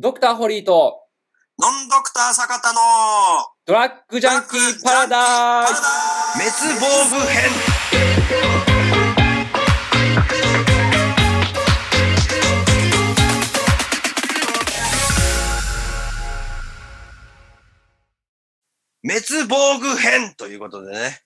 [0.00, 0.98] ドクターホリーと
[1.58, 2.80] ノンドクター坂田の
[3.66, 5.82] ドラッグジャンキーパラダイス。
[6.38, 8.50] 滅亡部編
[19.02, 21.18] 滅亡具編ということでね、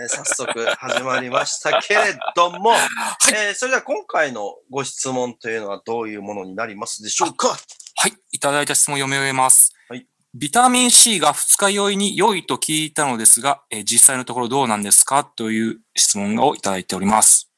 [0.00, 2.00] えー早速始まりましたけれ
[2.34, 2.72] ども、
[3.32, 7.56] えーそれでは今回のご質問というのはどういうものになりますでしょうか？
[8.00, 8.12] はい。
[8.30, 9.74] いただいた質問を読み終えます。
[9.88, 17.50] はいビタミン C が二日酔いに良いと聞いたのですが、えー実際のところどうなんですかという質問をいただいております。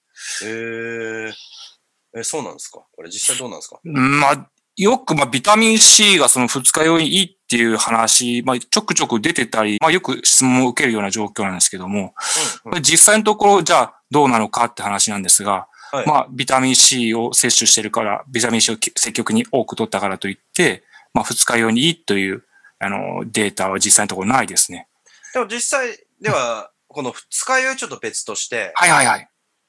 [0.42, 1.32] えー、
[2.16, 2.80] えーそうなんですか？
[2.96, 3.80] これ実際どうなんですか？
[3.84, 12.14] うんまあ、よく、まあ、ビタミン C がその二日酔いにいいっていう話、まあ、ちょくちょく出てたり、まあ、よく質問を受けるような状況なんですけども、
[12.64, 22.44] うんこれ実際のところ、じゃあどうなのかって話なんですが、はいまあ、ビタミン C を摂取してるから、ビタミン C を積極に多く取ったからといって、まあ、二日酔いにいいという、
[22.78, 24.88] あの、データは実際のところないですね。
[25.34, 29.28] でも実際では、 この二日酔いちょっと別として、はいはいはい。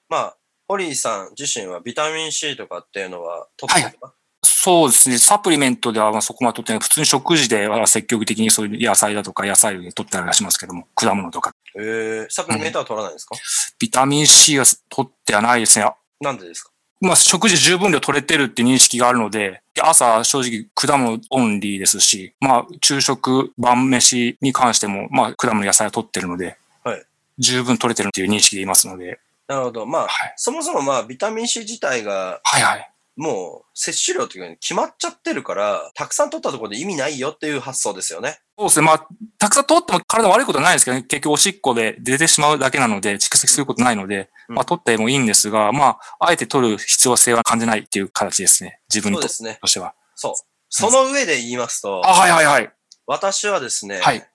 [0.09, 5.17] まあ、ホリーさん自身はビタミン C とかっていうのは取ってるか、そうですね。
[5.17, 6.79] サプリメントではまあそこまで取ってない。
[6.79, 11.53] 普通に食事では積極的にそういう野菜だとか野菜類で取ったりはしますけども、果物とか。
[11.75, 13.35] えー、サプリメントは取らないんですか、
[13.79, 15.85] ビタミン C は取ってはないですね。
[16.21, 16.71] なんでですか？
[17.01, 27.03] まあ食事十分量取れてるって認識があるので、朝正直果物オンリーですし、まあ昼食、晩飯に関しても、まあ果物野菜を取ってるので、はい
[27.39, 29.85] 十分取れてるっていう認識でいますので、なるほど。
[29.87, 30.33] まあ、はい。
[30.37, 32.91] そもそもまあ、ビタミン C 自体がはいはい。
[33.17, 38.39] もう摂取量というかに決まっちゃってるから、たくさん取ったところで意味ないよっていう発想ですよね。
[38.57, 38.85] そうですね。
[38.85, 41.03] まあ、たくさん取っても体悪いことはないですけどね。
[41.03, 48.79] 結局おしっこで出てしまうだけなので、蓄積することないので、うんまあ取ってもいいんですが、まあ、あえて取る必要性は感じないっていう形ですね。
[48.93, 49.57] 自分とそうですね。
[49.61, 49.93] としては。
[50.15, 50.33] そう。
[50.69, 52.71] その上で言いますと、あ、はいはいはい。
[53.07, 54.25] 私はですね、はい。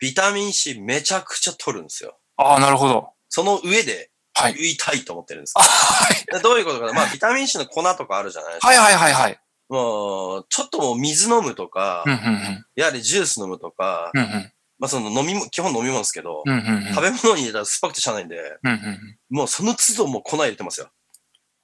[0.00, 2.18] ビタミン C めちゃくちゃ取るんですよ。
[2.36, 3.10] ああ、なるほど。
[3.28, 4.10] その上で
[4.42, 4.54] はい。
[4.54, 6.24] 言いたいと思ってるんですあはい。
[6.32, 6.92] でどういうことか。
[6.92, 8.68] まあ、ビタミン C の粉とかあるじゃないですか。
[8.68, 9.40] はいはいはいはい。
[9.68, 12.66] もう、ちょっともう水飲むとか、うん、うん、うん。
[12.74, 14.52] やはりジュース飲むとか、うん、うん。
[14.78, 16.94] まあその飲み物、基本飲み物ですけど、うん、うん、うん。
[16.94, 19.18] 食べ物に入れたら酸っぱくてしゃあないんで、うん、うん。
[19.30, 20.88] もうその都度もう粉入れてますよ。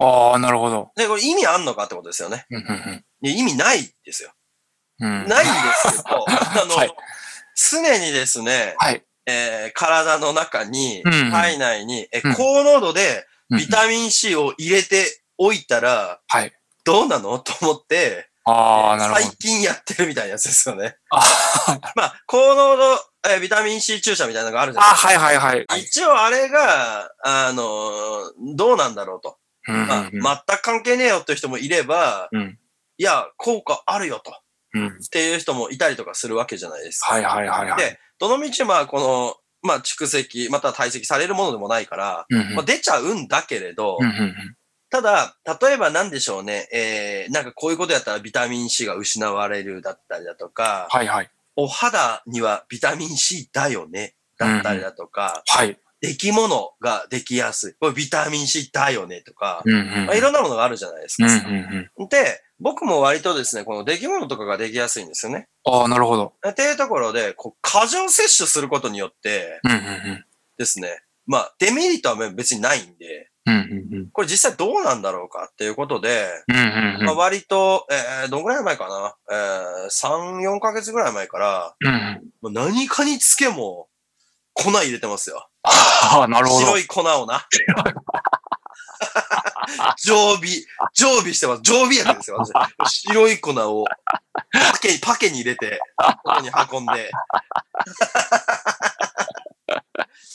[0.01, 0.91] ああ、なるほど。
[0.97, 2.47] で、これ意味あんのかってことですよね。
[2.51, 4.33] うん、うん、いや意味ないですよ。
[4.99, 5.29] ないんで
[5.91, 6.95] すけど、あの、 はい
[7.55, 9.05] 常にですね、はい。
[9.27, 16.53] えー体の中に、うん体内に、えうん高濃度でうんビタミン C を入れておいたら、はい。
[16.85, 17.39] どうなの？
[17.41, 19.37] と思って、ああ、なるほど最。
[19.39, 20.97] 近やってるみたいなやつですよね。
[21.11, 21.21] あ
[21.95, 22.93] まあ、高濃度、
[23.27, 25.09] えービタミン C 注射みたいなのがあるじゃあ、ないですか。
[25.09, 25.81] はいはいはい。
[25.83, 29.39] 一応あれが、あのどうなんだろうと。
[29.67, 30.11] うん、まあ、うん。
[30.11, 30.21] 全
[30.59, 32.59] く関係ねえよっていう人もいれば、うん。
[32.99, 34.39] いや、効果あるよと。
[34.75, 34.89] うん。
[34.89, 37.15] っていう人もいたりとかするわけじゃないですか。
[37.15, 37.79] はいはいはいはい。
[37.79, 44.57] で、どのみちまあこの、まあ蓄積、または堆積されるものでもないから、うん、うんまあ、出ちゃうんだけれど、うん、うん。
[44.91, 51.31] ただ、例えばなんでしょうね、えー、なんかこういうことやったらビタミン C が失われるだったりだとか、はいはい。
[51.57, 55.79] お肌にはビタミン C だよね、だったりだとか、はい。
[56.05, 57.75] 出来物ができやすい。
[57.81, 60.07] これビタミン C だよねとか、うん、うん。
[60.07, 61.49] まあ、いろんなものがあるじゃないですうん、うか。
[61.49, 62.09] ん、うん。
[62.09, 65.49] で、僕も割とですね、この出来物とかができやすいんですよね。
[65.65, 66.35] ああ、なるほど。
[66.47, 70.25] っていうところで、こう、過剰摂取することによってうん、うん、
[70.59, 73.55] ですね、まあ、デメリットは別にないんで、うん。
[73.55, 76.57] うん、うん、これ実際どうなんだろうかっていうことで、うん。
[76.57, 77.05] うん、うん。
[77.07, 79.15] まあ、割と、えー、どんぐらい前かな？
[79.31, 82.53] えー、3、4ヶ月ぐらい前から、うん、うん。
[82.53, 83.89] 何かにつけも
[84.55, 85.49] 粉入れてますよ。
[85.63, 86.67] ああ、なるほど。
[86.67, 87.47] 白い粉をな。
[90.03, 90.49] 常備、
[90.95, 91.63] 常備してます。
[91.63, 92.39] 常備薬ですよ。
[92.79, 93.85] 私白い粉を
[94.53, 97.11] パケに、パケに入れて、ここに運んで。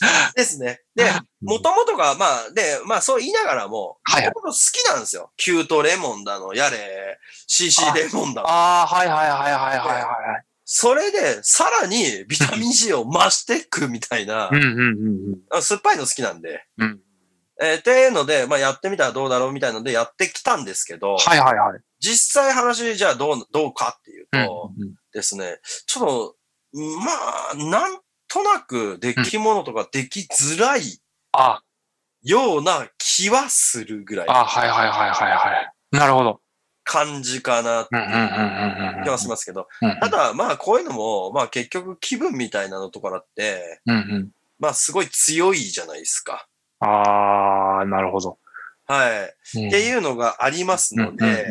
[0.34, 0.80] ですね。
[0.94, 1.04] で、
[1.42, 5.32] もともとが、まあ、で、まあそう言いながらも、はいもともと好きなんですよ。
[5.36, 8.48] キュートレモンだの、やれ、CC レモンだの。
[8.48, 10.44] ああ、はいはいはいはいはいはい。
[10.72, 14.92] それで、さらにビタミン C を増していくみたいなうん、うん、う
[15.32, 15.38] ん。
[15.50, 16.64] あ酸っぱいの好きなんで。
[16.78, 17.00] うん。
[17.60, 21.80] えーっていうので、まあやってみたらどうだろうみたいのでやってきたんですけど、はいはいはい。
[21.98, 24.70] 実際話じゃあどう、どうかっていううんと
[25.12, 26.36] ですね、ちょっと、
[26.72, 26.80] ま
[27.52, 30.82] あ、なんとなく出来物とかできづらい
[31.32, 31.62] あ、
[32.22, 35.96] ような気はするぐらいあ、はいはいはいはいはい。
[35.96, 36.40] なるほど。
[36.90, 37.90] 感じかなって。
[39.04, 44.30] 気はしますけど、うんただまあこういうのも、まあ結局気分みたいなのとかだって、うんうん。
[44.58, 46.48] まあすごい強いじゃないですか。
[46.80, 48.38] ああ、なるほど。
[48.86, 49.34] はい。
[49.60, 51.46] うんっていうのがありますので、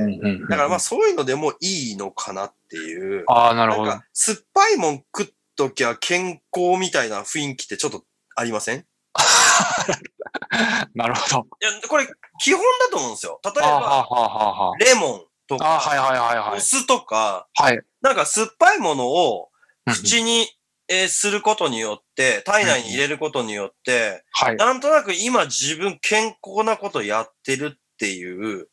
[0.50, 3.24] だからまあそういうのでもいいのかなっていう。
[3.28, 3.94] ああ、なるほど。
[4.12, 8.04] 酸っぱいもん食っときゃ健康みたいな雰囲気ってちょっと
[8.36, 8.80] ありません？
[8.80, 8.84] い
[10.96, 11.48] なるほど。
[11.62, 12.06] や、これ
[12.42, 13.40] 基本だと思うんですよ。
[13.46, 15.26] 例えば、レモン
[15.58, 15.76] とあ。
[15.76, 16.58] あはいはいはいはい。
[16.58, 17.82] お酢とか、はい。
[18.02, 19.50] なんか酸っぱいものを
[19.86, 20.48] うん口に、
[20.88, 24.56] えーすることによって、体内に入れることによって、はい。
[24.56, 28.68] なんとなく今自分健康なことやってるっていう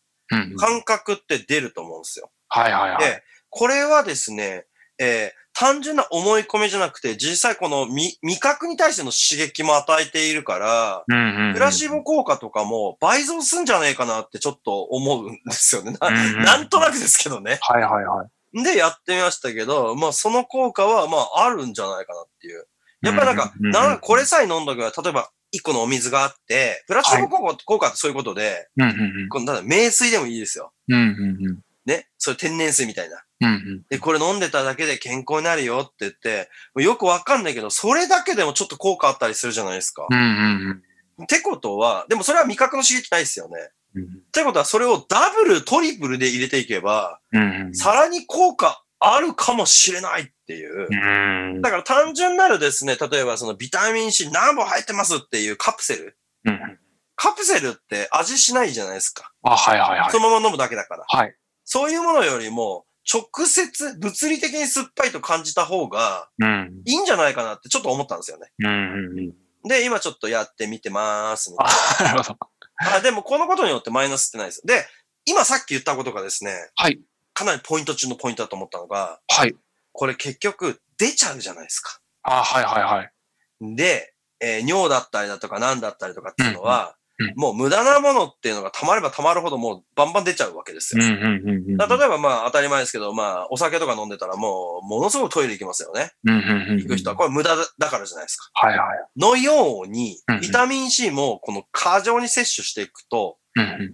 [0.57, 2.31] 感覚って出ると思うんですよ。
[2.49, 2.99] はいはいはい。
[3.01, 4.67] で、これはですね、
[4.99, 15.97] えー単純な思い込みじゃなくて、実際この味味覚に対しての刺激も与えているから、うんうんうんプラシーボ効果とかも倍増すんじゃねえかなってちょっと思うんですよね。
[15.99, 17.57] なうんうんなんとなくですけどね。
[17.63, 18.63] はいはいはい。
[18.63, 22.67] で、やってみましたけど、まあその効果はまああるんじゃないかなっていう。
[23.01, 30.73] やっぱりなんか、うんうんうんなんかこれさえ飲んどけば、例えば1個のお水があって、プラシーボ効果,、効果ってそういうことで、うんうんこのなんだ名水でもいいですよ。
[30.89, 30.95] うん。
[30.95, 31.01] うん
[31.47, 32.09] うんね。
[32.19, 33.23] それ天然水みたいな。
[33.41, 33.47] うん。
[33.47, 40.07] うんで、これ飲んでただけで健康になるよって言って、よくわかんないけど、それだけでもちょっと効果あったりするじゃないですか。
[40.11, 40.19] うん。
[40.19, 40.83] うんうん
[41.23, 43.71] ってことは、でもそれは味覚の刺激ないですよね。
[43.95, 44.03] うん。
[44.03, 47.75] ってことは、それをダブル、トリプルで入れていけば、うんうん。
[47.75, 50.89] さらに効果あるかもしれないっていう。
[50.91, 51.63] うん。
[51.63, 56.19] だから単純なるですね、例えばそのビタミン C 何本入ってますっていうカプセル。
[56.45, 56.79] うん。
[57.15, 59.33] カプセルって味しないじゃないですか。
[59.43, 60.21] あ、はいはいはいそ。
[60.21, 61.05] のまま飲むだけだから。
[61.07, 61.35] はい。
[61.67, 66.83] そういうものよりも、直接物理的に酸っぱいと感じた方がうん。
[66.85, 68.49] いいんじゃないかなってちょっと思ったんですよね。
[68.59, 69.69] うんうんうん。
[69.69, 71.67] で、今ちょっとやってみてまーすみたい
[72.01, 73.03] あ、 なるほど。
[73.03, 74.63] でもこのことによってマイナスってないです。
[74.67, 74.87] で、
[75.25, 77.01] 今さっき言ったことがですね、はい。
[77.33, 79.55] かなりポイント中のポイントだと思ったのが、はい。
[79.93, 82.01] これ結局出ちゃうじゃないですか。
[82.23, 83.77] あ、はいはいはい。
[83.77, 86.97] で、えー尿だったりだとか何だったりとかっていうのは、
[87.37, 91.03] もう無駄なものっていうのが溜まれば溜まるほどもうバンバン出ちゃうわけですよ。
[91.03, 96.13] 例えばまあ当たり前ですけど、まあお酒とか飲んでたらもうものすごくトイレ行きますよね。
[96.25, 97.17] 行く人は。
[97.17, 98.51] これ無駄だからじゃないですか。
[98.55, 99.21] はいはい。
[99.21, 103.39] のようにビタミン C もこの過剰に摂取していくと。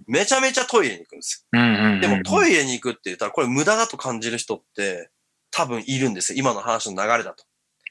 [0.07, 1.47] めちゃめちゃトイレに行くんです。
[1.53, 1.61] よ。
[2.01, 5.09] でもトイイレに行くって言ったらこれ無駄だと感じる人って
[5.51, 6.39] 多分いるんですよ。
[6.39, 7.45] 今の話の流れだと。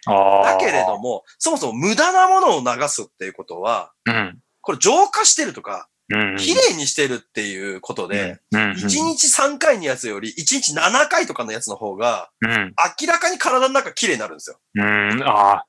[0.05, 4.39] だけれども、そもそも無駄なものを流すっていうことは、うん。
[4.63, 6.37] これ浄化してるとか、うん。
[6.37, 8.71] 綺麗にしてるっていうことで、うん、うん。
[8.73, 12.75] 1日3回のやつより1日7回とかのやつの方が、うん。
[13.01, 14.59] 明らかに体の中綺麗になるんですよ。
[14.75, 15.23] うん。
[15.25, 15.67] ああ。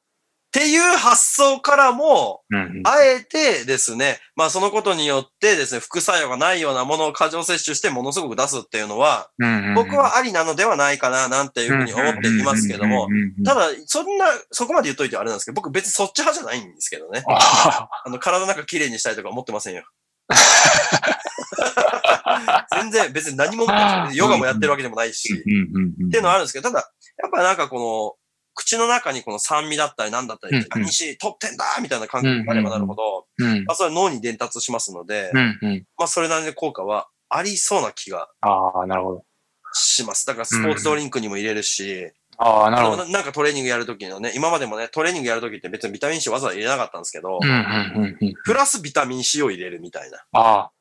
[0.54, 2.82] っていう発想からも、うん。
[2.86, 9.74] あえてですね、まあそのことによってですね、副作用がないようなものを過剰摂取してものすごく出すっていうのは、うん。
[9.74, 13.08] 僕はありなのではないかな、なんていうふうに思っていますけども、
[13.44, 17.24] ただ、だ、そんな、そこまで言っといてあれなんですけど、僕別にそっち派じゃないんですけどね。
[17.28, 19.84] ああの、体の中綺麗にしたいとか思ってませんよ。
[22.72, 23.66] 全然別に何も
[24.14, 25.34] ヨガもやってるわけでもないし。
[25.34, 26.92] っていうのはあるんですけど、ただ、
[27.22, 28.23] やっぱなんかこの、
[28.54, 33.66] 口の中にこの酸味だったりなんだったり、うんうんビタミン C 取ってんだみたいな感覚があればなるほど、うん。
[33.66, 35.86] まあそれは脳に伝達しますので、うんうん。
[35.98, 39.24] まあそれなりの効果はありそうな気がああ、なるほど。
[39.74, 40.26] します。
[40.28, 43.06] だからスポーツドリンクにも入れるし、ああ、なるほど。
[43.06, 47.56] ななんかトレーニングやるときのね、今までもね、トレーニングやるときって別にビタミン C わざわざ入れなかったんですけど、うんうん
[47.96, 48.34] うんうん。
[48.46, 50.72] プラスビタミン C を入れるみたいな、ああ。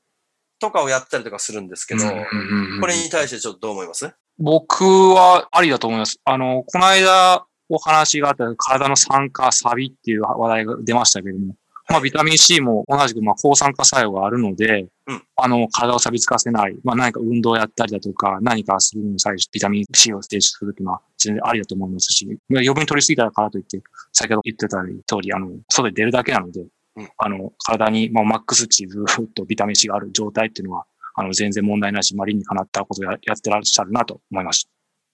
[0.61, 4.13] とかをやったりとかするんですけど、うんうんうんうんこれに対してちょっとどう思います？
[4.39, 6.19] 僕はありだと思います。
[6.25, 11.55] あの、この間お話があった体の酸化、サビっていう話題が出ましたけれども、
[11.89, 15.23] まあビタミン C も同じくまあ抗酸化作用があるので、うん。
[15.37, 23.81] あの、体を錆びつかせない、まあ何か運動をやったりだとか、何かするに際してビタミン C を摂取するというのは全然ありだと思いますし、まあ余分に取りすぎたからといって、
[24.13, 27.09] 先ほど言ってた通り、あの、外に出るだけなので、うん。
[27.17, 34.67] あの、体に、まあ、マックス値ずーっとビタミン C がある状態っていうのは、あの、全然問題ないし、まあ、理にかなったことをややってらっしゃるなと思いまし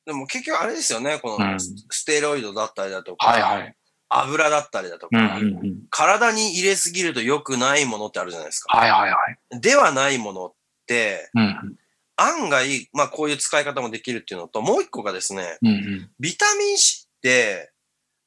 [0.09, 3.27] でも結局あれですよね、このうんステロイドだったりだとた。
[3.27, 3.75] か、はいはい。
[4.09, 5.83] 油だったりだとうんか、うんうん。
[5.91, 8.75] 体に入れすぎると良くないものってあるじゃないですか。
[8.75, 9.17] はいはいは
[9.53, 9.61] い。
[9.61, 10.53] ではないものっ
[10.87, 11.77] て、うんうん。
[12.17, 16.11] 案外、まあこういう使い方もできるっていうのと、もう一個がですね、うんうん。
[16.19, 17.71] ビタミン C って、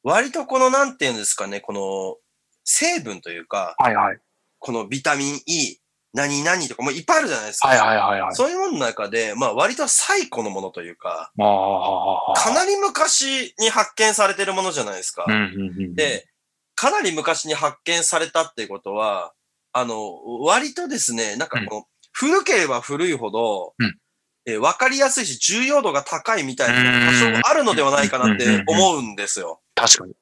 [0.03, 2.17] 割とこのなんていうんですかね、この
[2.63, 4.19] 成分というか、はいはい。
[4.59, 5.77] このビタミン E、
[6.13, 7.69] 何々とかもういっぱいあるじゃないですか。
[7.69, 8.35] はいはいはいはい。
[8.35, 11.31] そういうものの中で、まあ割と最古のものというか。
[11.37, 15.25] かなり昔に発見されてるものじゃないですか。
[15.27, 15.95] うんうんうん。
[15.95, 16.27] で、
[16.75, 19.33] かなり昔に発見されたっていうことは、
[19.71, 23.97] あの、割とですね、なんかこの、古ければ古いほど、うん
[24.45, 29.61] えーわかりやすいし、重要度が高いみたいなのが多少あるのではないかなって思うんですよ。
[29.75, 30.13] 確かに。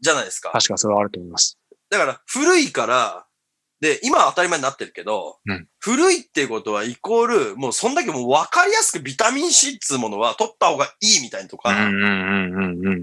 [0.00, 0.50] じゃないですか。
[0.50, 1.56] 確かにそれはあると思います。
[1.88, 3.26] だから、古いから、
[3.80, 11.74] で、今は当たり前になってるけど、うん古いっていうことはイコール、もうそんだけもう分かりやすくビタミン C っつうものは取った方がいいみたいなとか。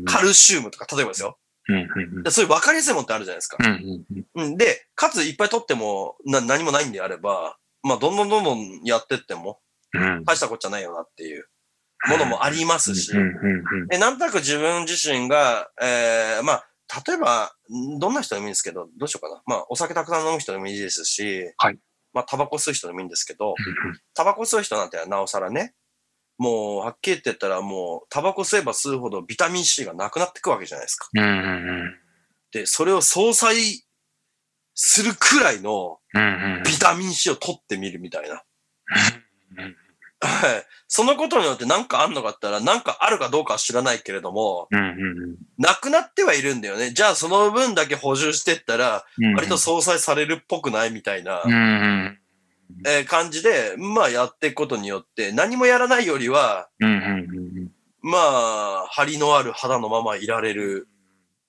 [0.05, 1.37] カルシウムとか、例えばですよ。
[1.69, 3.57] うんうんでそういう分かりやすいものってあるじゃないですか。
[3.59, 4.45] うんうんうん。
[4.45, 9.59] うん、で、かついっぱい取ってもな何もないんであれば、まあ、どんどんどんどんやってっても、
[9.93, 10.23] うん。
[10.23, 11.45] 大したこっちゃないよなっていう
[12.09, 16.70] ものもありますし、うんうんうんで、なんとなく自分自身が、えー、まあ、
[17.07, 19.41] 例えば、んどんな人でもいいんですけど、どうしようかな。
[19.45, 21.79] まあ、お酒たくさん飲む人でもいいですし、はい
[22.13, 23.55] まあ、タバコ吸う人でもいいんですけど、うん
[24.13, 25.73] タバコ吸う人なんてなおさらね、
[26.37, 31.07] もう、はっきり言って言ったらもう、タバコ吸えば吸うほどビタミン C がなくなってくわけじゃないですか。
[31.13, 31.97] うんうん
[32.51, 33.55] で、それを相殺
[34.75, 38.43] するくらいのうんうんビタミン C を取ってみるみたいな。
[39.57, 39.75] うん
[40.21, 46.91] はいそのことによって何かあんのかったら、何かあるかどうかは知らないけれども、うんうんなくなってはいるんだよね。
[46.91, 49.35] じゃあその分だけ補充してったら、うん。
[49.35, 52.19] 割と相殺されるっぽくないみたいな、うんうん
[52.85, 60.87] えー感じで、まあやっていくことによって、何もやらないよりは、うんうんうんまあ、張りのある肌のままいられる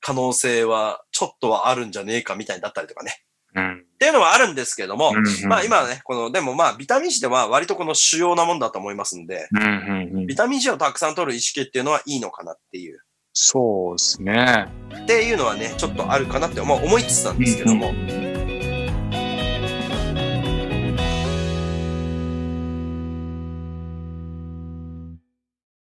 [0.00, 3.24] 可能性は、ちょっとはあるんじゃねえかみたいになったりとかね。
[3.54, 3.85] うん。
[3.94, 13.00] っていうのはあるんですけども、うんまあ今はね、この、でもまあビタミン C では割とこの主要なもんだと思いますんで、うんうんうんビタミン C をたくさん取る意識っていうのはいいのかなっていう。
[13.32, 14.66] そうですね。
[15.02, 17.92] っていうのはね、ちょっとあるかなって思いつつなんですけども、